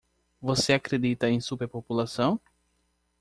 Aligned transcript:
Você 0.41 0.73
acredita 0.73 1.29
em 1.29 1.39
superpopulação? 1.39 2.41